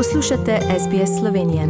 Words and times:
Poslušate 0.00 0.58
SBS 0.78 1.18
Slovenijo. 1.20 1.68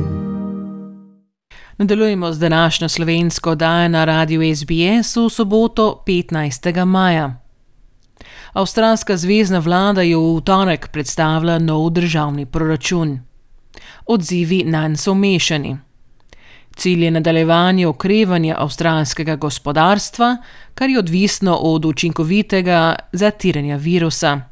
Nadaljujemo 1.78 2.32
z 2.32 2.38
današnjo 2.38 2.88
slovensko 2.88 3.50
oddajo 3.50 3.88
na 3.88 4.04
radiju 4.04 4.56
SBS 4.56 5.16
v 5.16 5.28
soboto 5.30 6.02
15. 6.06 6.84
maja. 6.84 7.34
Avstralska 8.52 9.16
zvezdna 9.16 9.58
vlada 9.58 10.02
je 10.02 10.16
v 10.16 10.40
torek 10.44 10.88
predstavila 10.92 11.58
nov 11.58 11.90
državni 11.90 12.46
proračun. 12.46 13.18
Odzivi 14.06 14.64
nanj 14.64 14.96
so 14.96 15.14
mešani. 15.14 15.76
Cilj 16.76 17.04
je 17.04 17.10
nadaljevanje 17.10 17.86
okrevanja 17.86 18.56
avstralskega 18.58 19.36
gospodarstva, 19.36 20.36
kar 20.74 20.90
je 20.90 20.98
odvisno 20.98 21.54
od 21.54 21.84
učinkovitega 21.84 22.94
zatiranja 23.12 23.76
virusa. 23.76 24.49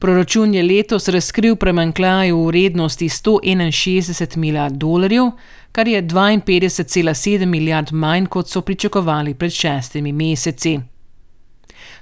Proračun 0.00 0.54
je 0.54 0.62
letos 0.62 1.08
razkril 1.08 1.56
premankljaj 1.56 2.32
v 2.32 2.44
vrednosti 2.46 3.08
161 3.08 4.36
milijard 4.36 4.74
dolarjev, 4.74 5.26
kar 5.72 5.88
je 5.88 6.02
52,7 6.02 7.44
milijard 7.46 7.92
manj, 7.92 8.26
kot 8.26 8.48
so 8.48 8.60
pričakovali 8.60 9.34
pred 9.34 9.52
šestimi 9.52 10.12
meseci. 10.12 10.78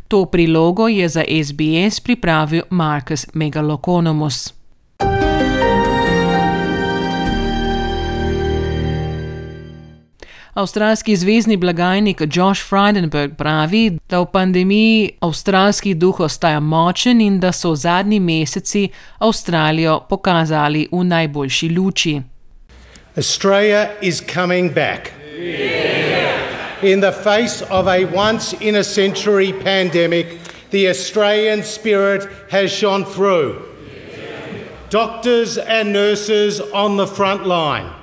To 0.09 0.25
prilogo 0.25 0.89
je 0.89 1.09
za 1.09 1.25
SBS 1.45 2.01
pripravil 2.01 2.63
Marcus 2.71 3.27
Megalokonomus. 3.35 4.58
Avstralski 10.59 11.17
zvezdni 11.17 11.57
blagajnik 11.57 12.21
Josh 12.35 12.63
Frydenberg 12.69 13.37
pravi, 13.39 13.99
da 14.11 14.19
v 14.21 14.27
pandemiji 14.33 15.11
avstralski 15.23 15.93
duh 15.95 16.21
ostaja 16.21 16.61
močen 16.61 17.21
in 17.21 17.37
da 17.41 17.53
so 17.53 17.77
zadnji 17.77 18.19
meseci 18.21 18.89
Avstralijo 19.19 20.01
pokazali 20.09 20.89
v 20.93 21.05
najboljši 21.05 21.69
luči. 21.77 22.23
Australia 23.17 23.91
is 24.03 24.23
coming 24.35 24.75
back. 24.75 25.13
In 26.83 27.01
the 27.01 27.13
face 27.13 27.63
of 27.71 27.87
a 27.87 28.05
once 28.15 28.57
in 28.61 28.75
a 28.77 28.85
century 28.85 29.53
pandemic, 29.65 30.27
the 30.71 30.91
Australian 30.91 31.63
spirit 31.63 32.27
has 32.51 32.71
shone 32.71 33.05
through. 33.05 33.55
Doctors 34.91 35.59
and 35.59 35.93
nurses 35.93 36.61
on 36.75 36.97
the 36.97 37.07
front 37.07 37.47
line 37.47 37.98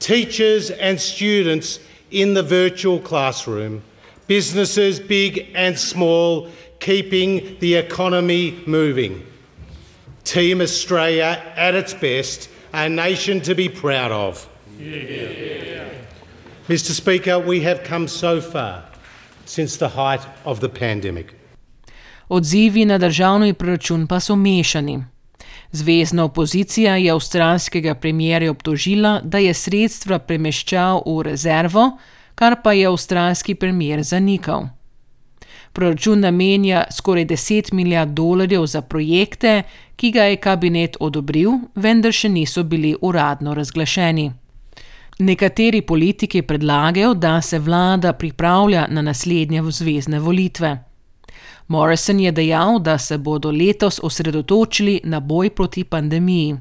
teachers 0.00 0.70
and 0.70 1.00
students 1.00 1.78
in 2.10 2.34
the 2.34 2.42
virtual 2.42 2.98
classroom, 2.98 3.82
businesses 4.26 4.98
big 4.98 5.46
and 5.54 5.78
small, 5.78 6.48
keeping 6.80 7.56
the 7.60 7.74
economy 7.74 8.62
moving. 8.66 9.24
Team 10.24 10.60
Australia 10.60 11.42
at 11.56 11.74
its 11.74 11.94
best, 11.94 12.48
a 12.72 12.88
nation 12.88 13.40
to 13.40 13.54
be 13.54 13.68
proud 13.68 14.10
of. 14.10 14.48
Yeah. 14.78 15.88
Mr. 16.68 16.92
Speaker, 16.92 17.38
we 17.38 17.60
have 17.60 17.82
come 17.84 18.08
so 18.08 18.40
far 18.40 18.84
since 19.44 19.76
the 19.76 19.88
height 19.88 20.20
of 20.44 20.60
the 20.60 20.68
pandemic. 20.68 21.34
Odzivi 22.28 22.84
na 22.84 22.98
državni 22.98 23.54
proračun 23.54 24.06
pa 24.06 24.20
so 24.20 24.36
mešani. 24.36 25.04
Zvezdna 25.72 26.24
opozicija 26.24 26.96
je 26.96 27.10
avstralskega 27.10 27.94
premjerja 27.94 28.50
obtožila, 28.50 29.20
da 29.24 29.38
je 29.38 29.54
sredstva 29.54 30.18
premeščal 30.18 31.02
v 31.06 31.22
rezervo, 31.22 31.90
kar 32.34 32.56
pa 32.64 32.72
je 32.72 32.86
avstralski 32.86 33.54
premjer 33.54 34.02
zanikal. 34.02 34.66
Proračun 35.72 36.20
namenja 36.20 36.84
skoraj 36.90 37.26
10 37.26 37.72
milijard 37.72 38.10
dolarjev 38.10 38.66
za 38.66 38.82
projekte, 38.82 39.62
ki 39.96 40.10
ga 40.10 40.22
je 40.22 40.36
kabinet 40.36 40.96
odobril, 41.00 41.52
vendar 41.74 42.12
še 42.12 42.28
niso 42.28 42.64
bili 42.64 42.96
uradno 43.00 43.54
razglašeni. 43.54 44.30
Nekateri 45.18 45.82
politiki 45.82 46.42
predlagajo, 46.42 47.14
da 47.14 47.40
se 47.40 47.58
vlada 47.58 48.12
pripravlja 48.12 48.86
na 48.90 49.02
naslednje 49.02 49.62
zvezdne 49.70 50.18
volitve. 50.20 50.89
Morrison 51.70 52.20
je 52.20 52.32
dejal, 52.32 52.78
da 52.78 52.98
se 52.98 53.18
bodo 53.18 53.50
letos 53.50 54.00
osredotočili 54.02 55.00
na 55.04 55.20
boj 55.20 55.50
proti 55.50 55.84
pandemiji. 55.84 56.56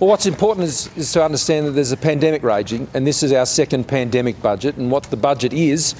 Well, 0.00 0.08
what's 0.08 0.26
important 0.26 0.68
is, 0.68 0.88
is 0.96 1.12
to 1.12 1.24
understand 1.24 1.66
that 1.66 1.74
there's 1.74 1.92
a 1.92 1.96
pandemic 1.96 2.42
raging, 2.42 2.86
and 2.94 3.06
this 3.06 3.22
is 3.22 3.32
our 3.32 3.46
second 3.46 3.84
pandemic 3.84 4.42
budget. 4.42 4.76
And 4.78 4.90
what 4.92 5.10
the 5.10 5.16
budget 5.16 5.52
is, 5.52 5.94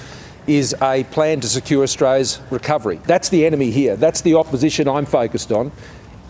is 0.47 0.75
a 0.81 1.03
plan 1.13 1.39
to 1.41 1.47
secure 1.47 1.83
Australia's 1.83 2.39
recovery. 2.49 2.99
That's 3.05 3.29
the 3.29 3.45
enemy 3.45 3.69
here. 3.69 3.95
That's 3.95 4.21
the 4.21 4.33
opposition 4.33 4.87
I'm 4.87 5.05
focused 5.05 5.51
on. 5.51 5.71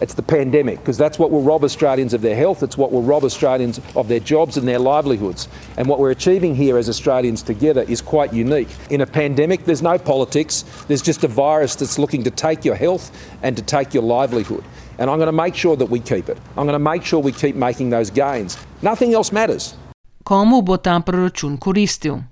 It's 0.01 0.15
the 0.15 0.23
pandemic, 0.23 0.79
because 0.79 0.97
that's 0.97 1.19
what 1.19 1.29
will 1.29 1.43
rob 1.43 1.63
Australians 1.63 2.15
of 2.15 2.21
their 2.21 2.35
health, 2.35 2.63
it's 2.63 2.75
what 2.75 2.91
will 2.91 3.03
rob 3.03 3.23
Australians 3.23 3.79
of 3.95 4.07
their 4.07 4.19
jobs 4.19 4.57
and 4.57 4.67
their 4.67 4.79
livelihoods. 4.79 5.47
And 5.77 5.87
what 5.87 5.99
we're 5.99 6.09
achieving 6.09 6.55
here 6.55 6.79
as 6.79 6.89
Australians 6.89 7.43
together 7.43 7.83
is 7.83 8.01
quite 8.01 8.33
unique. 8.33 8.69
In 8.89 9.01
a 9.01 9.05
pandemic, 9.05 9.65
there's 9.65 9.83
no 9.83 9.99
politics, 9.99 10.65
there's 10.87 11.03
just 11.03 11.23
a 11.23 11.27
virus 11.27 11.75
that's 11.75 11.99
looking 11.99 12.23
to 12.23 12.31
take 12.31 12.65
your 12.65 12.75
health 12.75 13.11
and 13.43 13.55
to 13.55 13.61
take 13.61 13.93
your 13.93 14.01
livelihood. 14.01 14.63
And 14.97 15.07
I'm 15.07 15.17
going 15.17 15.27
to 15.27 15.43
make 15.43 15.55
sure 15.55 15.75
that 15.75 15.89
we 15.89 15.99
keep 15.99 16.29
it. 16.29 16.37
I'm 16.57 16.65
going 16.65 16.73
to 16.73 16.79
make 16.79 17.05
sure 17.05 17.19
we 17.19 17.31
keep 17.31 17.55
making 17.55 17.91
those 17.91 18.09
gains. 18.09 18.57
Nothing 18.81 19.13
else 19.13 19.31
matters. 19.31 19.75
Komu 20.23 20.61
bo 20.61 20.77
ta 20.77 20.99
proračun 20.99 21.57
koristil? 21.57 22.23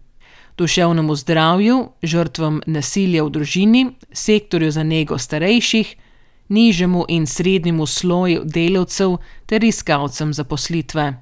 Duševnemu 0.58 1.16
zdravju, 1.16 1.90
žrtvam 2.04 2.62
nasilja 2.66 3.24
v 3.24 3.30
družini, 3.30 3.92
sektorju 4.12 4.72
za 4.72 4.84
nego 4.84 5.18
starejših, 5.18 5.96
nižjemu 6.50 7.06
in 7.08 7.28
srednjemu 7.28 7.86
sloju 7.86 8.42
delavcev 8.46 9.18
ter 9.46 9.64
iskalcem 9.64 10.34
zaposlitve. 10.34 11.14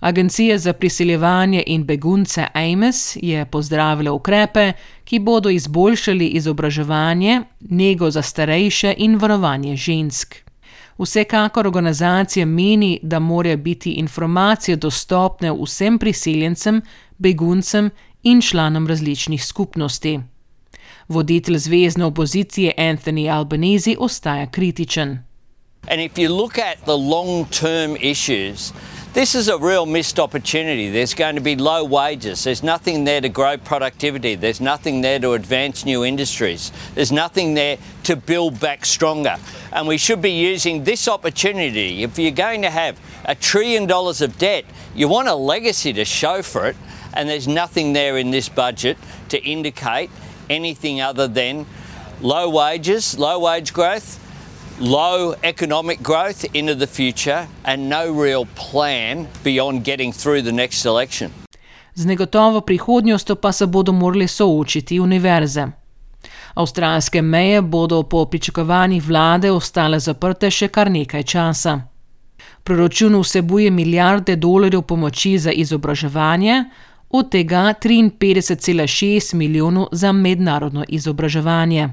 Agencija 0.00 0.58
za 0.58 0.72
priseljevanje 0.72 1.62
in 1.66 1.84
begunce 1.84 2.46
AMES 2.54 3.16
je 3.22 3.46
pozdravila 3.46 4.12
ukrepe, 4.12 4.72
ki 5.04 5.18
bodo 5.18 5.48
izboljšali 5.50 6.26
izobraževanje, 6.26 7.42
nego 7.60 8.10
za 8.10 8.22
starejše 8.22 8.94
in 8.98 9.16
varovanje 9.16 9.76
žensk. 9.76 10.34
Vsekakor 10.98 11.66
organizacija 11.66 12.46
meni, 12.46 12.98
da 13.02 13.18
morajo 13.18 13.56
biti 13.56 13.90
informacije 13.90 14.76
dostopne 14.76 15.52
vsem 15.62 15.98
priseljencem, 15.98 16.82
beguncem 17.18 17.90
in 18.22 18.40
članom 18.40 18.86
različnih 18.86 19.44
skupnosti. 19.44 20.20
Voditelj 21.08 21.58
zvezdne 21.58 22.04
opozicije 22.04 22.72
Anthony 22.76 23.30
Albanese 23.30 23.96
ostaja 23.98 24.46
kritičen. 24.46 25.18
And 25.90 26.00
if 26.00 26.18
you 26.18 26.36
look 26.36 26.58
at 26.58 26.78
the 26.84 26.96
long 26.96 27.46
term 27.50 27.96
issues, 28.00 28.72
this 29.14 29.34
is 29.34 29.48
a 29.48 29.56
real 29.58 29.86
missed 29.86 30.18
opportunity. 30.18 30.90
There's 30.90 31.14
going 31.14 31.36
to 31.36 31.40
be 31.40 31.54
low 31.56 31.84
wages. 31.84 32.42
There's 32.42 32.64
nothing 32.64 33.04
there 33.04 33.20
to 33.20 33.28
grow 33.28 33.56
productivity. 33.56 34.34
There's 34.34 34.60
nothing 34.60 35.02
there 35.02 35.20
to 35.20 35.34
advance 35.34 35.84
new 35.84 36.04
industries. 36.04 36.72
There's 36.94 37.12
nothing 37.12 37.54
there 37.54 37.78
to 38.04 38.16
build 38.16 38.58
back 38.58 38.84
stronger. 38.84 39.36
And 39.72 39.86
we 39.86 39.98
should 39.98 40.20
be 40.20 40.32
using 40.32 40.84
this 40.84 41.06
opportunity. 41.06 42.02
If 42.02 42.18
you're 42.18 42.32
going 42.32 42.62
to 42.62 42.70
have 42.70 42.98
a 43.24 43.36
trillion 43.36 43.86
dollars 43.86 44.20
of 44.20 44.36
debt, 44.36 44.64
you 44.96 45.06
want 45.06 45.28
a 45.28 45.34
legacy 45.34 45.92
to 45.92 46.04
show 46.04 46.42
for 46.42 46.66
it. 46.66 46.76
And 47.12 47.28
there's 47.28 47.46
nothing 47.46 47.92
there 47.92 48.18
in 48.18 48.32
this 48.32 48.48
budget 48.48 48.98
to 49.28 49.38
indicate 49.44 50.10
anything 50.50 51.00
other 51.02 51.28
than 51.28 51.66
low 52.22 52.48
wages, 52.50 53.18
low 53.18 53.38
wage 53.40 53.72
growth, 53.72 54.18
low 54.80 55.34
economic 55.42 56.02
growth 56.02 56.44
into 56.52 56.74
the 56.74 56.86
future, 56.86 57.46
and 57.64 57.88
no 57.88 58.12
real 58.22 58.46
plan 58.54 59.28
beyond 59.42 59.84
getting 59.84 60.12
through 60.12 60.42
the 60.42 60.52
next 60.52 60.84
election. 60.84 61.30
Z 61.94 62.06
negotovo 62.06 62.60
prihodnostjo 62.60 63.34
pa 63.36 63.52
se 63.52 63.66
bodo 63.66 63.92
morali 63.92 64.28
soočiti 64.28 65.00
univerze. 65.00 65.66
Avstralske 66.54 67.22
meje 67.22 67.62
bodo 67.62 68.02
po 68.02 68.24
pričakovanjih 68.24 69.06
vlade 69.06 69.50
ostale 69.50 69.98
zaprte 70.00 70.50
še 70.50 70.68
kar 70.68 70.90
nekaj 70.90 71.22
časa. 71.22 71.80
Proračun 72.64 73.16
vsebuje 73.20 73.70
milijarde 73.70 74.36
dolarjev 74.36 74.82
pomoči 74.82 75.38
za 75.38 75.52
izobraževanje, 75.52 76.64
od 77.16 77.30
tega 77.30 77.74
53,6 77.80 79.34
milijonov 79.34 79.86
za 79.92 80.12
mednarodno 80.12 80.84
izobraževanje. 80.88 81.88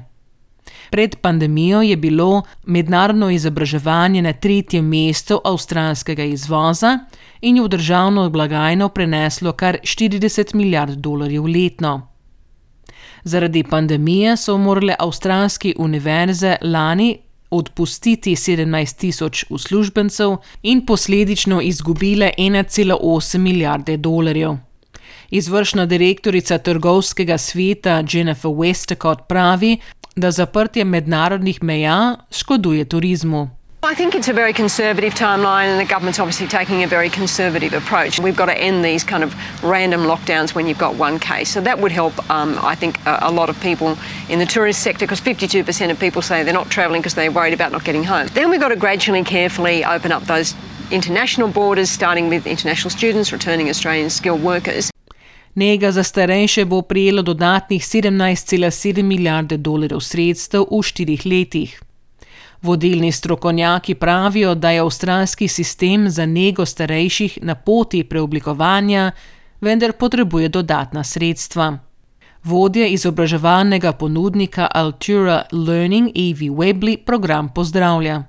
Pred 0.90 1.16
pandemijo 1.16 1.82
je 1.82 1.96
bilo 1.96 2.42
mednarodno 2.66 3.30
izobraževanje 3.30 4.22
na 4.22 4.32
tretjem 4.32 4.88
mestu 4.88 5.40
avstralskega 5.44 6.24
izvoza 6.24 6.98
in 7.40 7.56
je 7.56 7.62
v 7.62 7.68
državno 7.68 8.30
blagajno 8.30 8.88
preneslo 8.88 9.52
kar 9.52 9.78
40 9.82 10.54
milijard 10.54 10.98
dolarjev 10.98 11.46
letno. 11.46 12.08
Zaradi 13.24 13.62
pandemije 13.62 14.36
so 14.36 14.58
morale 14.58 14.96
avstralske 14.98 15.74
univerze 15.78 16.56
lani 16.62 17.18
odpustiti 17.50 18.34
17 18.34 18.98
tisoč 18.98 19.44
uslužbencev 19.50 20.36
in 20.62 20.86
posledično 20.86 21.60
izgubile 21.60 22.30
1,8 22.38 23.38
milijarde 23.38 23.96
dolarjev. 23.96 24.71
Izvršna 25.32 25.86
direktorica 25.86 26.58
trgovskega 26.58 27.38
sveta 27.38 28.02
Jennifer 28.12 28.50
Westcott 28.50 29.18
pravi, 29.28 29.78
da 30.16 30.30
zaprtje 30.30 30.84
mednarodnih 30.84 31.62
meja 31.62 32.16
škoduje 32.30 32.84
turizmu. 32.84 33.50
I 33.92 33.94
think 33.94 34.14
it's 34.14 34.30
a 34.30 34.34
very 34.34 34.52
conservative 34.52 35.14
timeline, 35.14 35.68
and 35.72 35.80
the 35.80 35.94
government's 35.94 36.20
obviously 36.20 36.48
taking 36.48 36.84
a 36.84 36.86
very 36.86 37.10
conservative 37.10 37.76
approach. 37.76 38.20
We've 38.20 38.36
got 38.36 38.46
to 38.46 38.58
end 38.58 38.84
these 38.84 39.06
kind 39.06 39.24
of 39.24 39.34
random 39.62 40.00
lockdowns 40.00 40.54
when 40.54 40.66
you've 40.66 40.84
got 40.86 40.94
one 40.98 41.18
case. 41.18 41.48
So 41.54 41.60
that 41.62 41.78
would 41.78 41.92
help, 41.92 42.12
um, 42.30 42.58
I 42.72 42.74
think, 42.76 42.94
a, 43.06 43.18
a, 43.22 43.32
lot 43.32 43.48
of 43.48 43.56
people 43.60 43.96
in 44.28 44.38
the 44.38 44.46
tourist 44.46 44.82
sector 44.82 45.06
because 45.06 45.20
52% 45.20 45.90
of 45.90 45.98
people 45.98 46.22
say 46.22 46.44
they're 46.44 46.60
not 46.60 46.70
travelling 46.70 47.00
because 47.00 47.14
they're 47.14 47.32
worried 47.32 47.54
about 47.54 47.72
not 47.72 47.84
getting 47.84 48.04
home. 48.04 48.28
Then 48.34 48.50
we've 48.50 48.60
got 48.60 48.68
to 48.68 48.76
gradually, 48.76 49.18
and 49.18 49.26
carefully 49.26 49.84
open 49.84 50.12
up 50.12 50.24
those 50.24 50.54
international 50.90 51.48
borders, 51.48 51.90
starting 51.90 52.28
with 52.28 52.46
international 52.46 52.90
students, 52.90 53.32
returning 53.32 53.70
Australian 53.70 54.10
skilled 54.10 54.42
workers. 54.42 54.91
Nega 55.54 55.90
za 55.90 56.02
starejše 56.02 56.64
bo 56.64 56.82
prijelo 56.82 57.22
dodatnih 57.22 57.82
17,7 57.82 59.02
milijarde 59.02 59.56
dolarjev 59.56 60.00
sredstev 60.00 60.62
v 60.70 60.82
štirih 60.82 61.26
letih. 61.26 61.80
Vodilni 62.62 63.12
strokovnjaki 63.12 63.94
pravijo, 63.94 64.54
da 64.54 64.70
je 64.70 64.80
avstralski 64.80 65.48
sistem 65.48 66.08
za 66.08 66.26
nego 66.26 66.66
starejših 66.66 67.38
na 67.42 67.54
poti 67.54 68.04
preoblikovanja, 68.04 69.10
vendar 69.60 69.92
potrebuje 69.92 70.48
dodatna 70.48 71.04
sredstva. 71.04 71.78
Vodja 72.44 72.86
izobraževalnega 72.86 73.92
ponudnika 73.92 74.68
Altura 74.74 75.42
Learning, 75.52 76.08
Evie 76.08 76.50
Webley, 76.50 76.96
program 77.06 77.48
pozdravlja. 77.54 78.22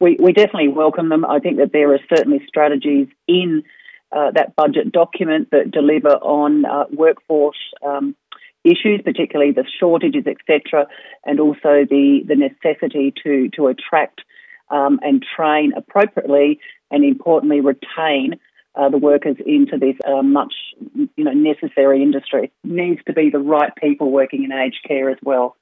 We, 0.00 0.16
we 0.20 0.32
definitely 0.32 0.68
welcome 0.68 1.08
them. 1.08 1.24
I 1.36 1.40
think 1.40 1.56
that 1.58 1.72
there 1.72 1.92
are 1.94 2.00
certainly 2.08 2.40
strategies 2.48 3.08
in 3.26 3.62
uh, 4.12 4.30
that 4.32 4.56
budget 4.56 4.92
document 4.92 5.48
that 5.50 5.70
deliver 5.70 6.10
on 6.16 6.64
uh, 6.64 6.84
workforce 6.92 7.58
um, 7.86 8.14
issues, 8.64 9.00
particularly 9.04 9.52
the 9.52 9.64
shortages, 9.78 10.24
etc., 10.26 10.86
and 11.24 11.40
also 11.40 11.84
the, 11.88 12.20
the 12.26 12.36
necessity 12.36 13.12
to, 13.22 13.48
to 13.50 13.68
attract 13.68 14.20
um, 14.70 15.00
and 15.02 15.24
train 15.36 15.72
appropriately 15.76 16.60
and 16.90 17.04
importantly 17.04 17.60
retain 17.60 18.38
uh, 18.74 18.88
the 18.88 18.98
workers 18.98 19.36
into 19.44 19.76
this 19.78 19.96
uh, 20.06 20.22
much 20.22 20.54
you 20.94 21.24
know 21.24 21.32
necessary 21.32 22.02
industry. 22.02 22.44
It 22.44 22.52
needs 22.70 23.00
to 23.06 23.12
be 23.12 23.30
the 23.30 23.38
right 23.38 23.72
people 23.74 24.10
working 24.10 24.44
in 24.44 24.52
aged 24.52 24.84
care 24.86 25.10
as 25.10 25.18
well, 25.22 25.56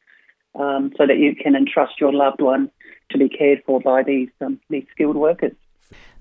um, 0.54 0.92
so 0.96 1.06
that 1.06 1.18
you 1.18 1.34
can 1.34 1.56
entrust 1.56 1.94
your 2.00 2.12
loved 2.12 2.42
one 2.42 2.70
to 3.10 3.18
be 3.18 3.28
cared 3.28 3.62
for 3.64 3.80
by 3.80 4.02
these 4.02 4.28
um, 4.42 4.60
these 4.68 4.84
skilled 4.92 5.16
workers. 5.16 5.52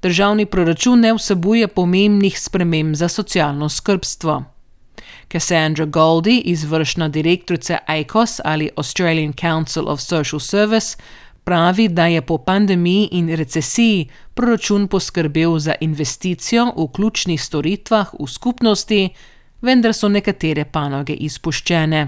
Državni 0.01 0.45
proračun 0.45 0.99
ne 0.99 1.13
vsebuje 1.13 1.67
pomembnih 1.67 2.39
sprememb 2.39 2.95
za 2.95 3.07
socialno 3.07 3.69
skrbstvo. 3.69 4.43
Cassandra 5.31 5.85
Goldie, 5.85 6.41
izvršna 6.41 7.07
direktorica 7.07 7.77
ICOS 8.01 8.39
ali 8.43 8.69
Australian 8.75 9.33
Council 9.33 9.89
of 9.89 9.99
Social 9.99 10.39
Service, 10.39 10.97
pravi, 11.43 11.87
da 11.87 12.05
je 12.05 12.21
po 12.21 12.37
pandemiji 12.37 13.09
in 13.11 13.35
recesiji 13.35 14.09
proračun 14.33 14.87
poskrbel 14.87 15.59
za 15.59 15.75
investicijo 15.81 16.73
v 16.77 16.87
ključnih 16.95 17.43
storitvah 17.43 18.13
v 18.19 18.27
skupnosti, 18.27 19.09
vendar 19.61 19.93
so 19.93 20.09
nekatere 20.09 20.65
panoge 20.65 21.13
izpuščene. 21.13 22.07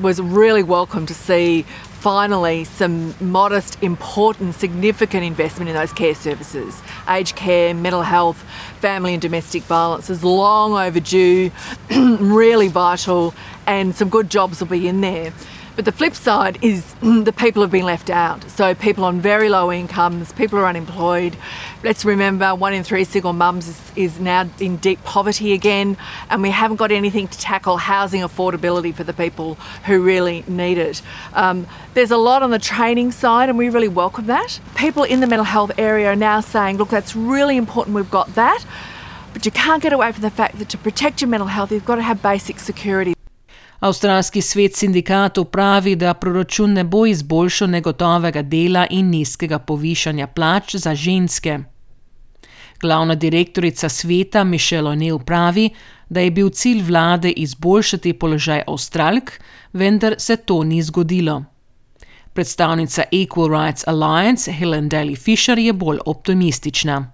Was 0.00 0.20
really 0.20 0.62
welcome 0.62 1.06
to 1.06 1.14
see 1.14 1.64
finally 2.04 2.64
some 2.64 3.14
modest, 3.18 3.82
important, 3.82 4.54
significant 4.54 5.24
investment 5.24 5.70
in 5.70 5.74
those 5.74 5.92
care 5.92 6.14
services. 6.14 6.82
Aged 7.08 7.34
care, 7.34 7.72
mental 7.72 8.02
health, 8.02 8.44
family 8.80 9.14
and 9.14 9.22
domestic 9.22 9.62
violence 9.62 10.10
is 10.10 10.22
long 10.22 10.72
overdue, 10.74 11.50
really 11.90 12.68
vital, 12.68 13.34
and 13.66 13.94
some 13.94 14.10
good 14.10 14.28
jobs 14.28 14.60
will 14.60 14.66
be 14.66 14.86
in 14.86 15.00
there. 15.00 15.32
But 15.76 15.86
the 15.86 15.92
flip 15.92 16.14
side 16.14 16.58
is 16.62 16.94
the 17.02 17.34
people 17.36 17.60
have 17.62 17.72
been 17.72 17.84
left 17.84 18.08
out. 18.08 18.48
So 18.48 18.76
people 18.76 19.04
on 19.04 19.20
very 19.20 19.48
low 19.48 19.72
incomes, 19.72 20.32
people 20.32 20.58
are 20.60 20.66
unemployed. 20.66 21.36
Let's 21.82 22.04
remember 22.04 22.54
one 22.54 22.74
in 22.74 22.84
three 22.84 23.02
single 23.02 23.32
mums 23.32 23.66
is, 23.66 23.92
is 23.96 24.20
now 24.20 24.48
in 24.60 24.76
deep 24.76 25.02
poverty 25.02 25.52
again, 25.52 25.96
and 26.30 26.42
we 26.42 26.50
haven't 26.50 26.76
got 26.76 26.92
anything 26.92 27.26
to 27.26 27.38
tackle 27.38 27.76
housing 27.76 28.20
affordability 28.20 28.94
for 28.94 29.02
the 29.02 29.12
people 29.12 29.54
who 29.86 30.00
really 30.00 30.44
need 30.46 30.78
it. 30.78 31.02
Um, 31.32 31.66
there's 31.94 32.12
a 32.12 32.16
lot 32.18 32.44
on 32.44 32.52
the 32.52 32.60
training 32.60 33.10
side, 33.10 33.48
and 33.48 33.58
we 33.58 33.68
really 33.68 33.88
welcome 33.88 34.26
that. 34.26 34.60
People 34.76 35.02
in 35.02 35.18
the 35.18 35.26
mental 35.26 35.44
health 35.44 35.72
area 35.76 36.12
are 36.12 36.16
now 36.16 36.40
saying, 36.40 36.76
look, 36.76 36.90
that's 36.90 37.16
really 37.16 37.56
important, 37.56 37.96
we've 37.96 38.10
got 38.10 38.32
that. 38.36 38.64
But 39.32 39.44
you 39.44 39.50
can't 39.50 39.82
get 39.82 39.92
away 39.92 40.12
from 40.12 40.22
the 40.22 40.30
fact 40.30 40.60
that 40.60 40.68
to 40.68 40.78
protect 40.78 41.20
your 41.20 41.28
mental 41.28 41.48
health, 41.48 41.72
you've 41.72 41.84
got 41.84 41.96
to 41.96 42.02
have 42.02 42.22
basic 42.22 42.60
security. 42.60 43.13
Avstralski 43.84 44.40
svet 44.40 44.76
sindikatov 44.76 45.44
pravi, 45.44 45.92
da 45.96 46.14
proračun 46.14 46.72
ne 46.72 46.84
bo 46.84 47.02
izboljšal 47.06 47.68
negotovega 47.68 48.42
dela 48.42 48.86
in 48.90 49.10
nizkega 49.12 49.58
povišanja 49.58 50.26
plač 50.26 50.76
za 50.80 50.94
ženske. 50.94 51.58
Glavna 52.80 53.14
direktorica 53.14 53.88
sveta 53.88 54.44
Mišela 54.44 54.90
O'Neill 54.90 55.20
pravi, 55.24 55.68
da 56.08 56.20
je 56.20 56.30
bil 56.30 56.48
cilj 56.48 56.82
vlade 56.82 57.30
izboljšati 57.30 58.12
položaj 58.12 58.62
Avstralk, 58.66 59.32
vendar 59.72 60.14
se 60.18 60.36
to 60.36 60.62
ni 60.64 60.82
zgodilo. 60.82 61.42
Predstavnica 62.32 63.02
Equal 63.12 63.52
Rights 63.52 63.84
Alliance 63.86 64.52
Helen 64.52 64.88
Daly 64.90 65.16
Fisher 65.16 65.58
je 65.58 65.72
bolj 65.72 65.98
optimistična. 66.06 67.13